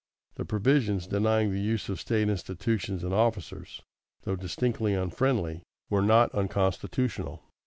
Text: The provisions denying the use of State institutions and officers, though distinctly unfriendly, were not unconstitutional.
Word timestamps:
The 0.33 0.45
provisions 0.45 1.05
denying 1.05 1.51
the 1.51 1.59
use 1.61 1.87
of 1.87 1.99
State 2.01 2.27
institutions 2.27 3.03
and 3.03 3.13
officers, 3.13 3.83
though 4.23 4.35
distinctly 4.35 4.95
unfriendly, 4.95 5.61
were 5.91 6.01
not 6.01 6.33
unconstitutional. 6.33 7.43